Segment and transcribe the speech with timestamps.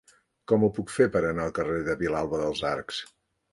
[0.51, 3.07] Com ho puc fer per anar al carrer de Vilalba dels Arcs?